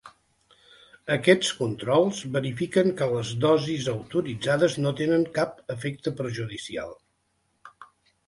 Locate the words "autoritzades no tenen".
3.93-5.25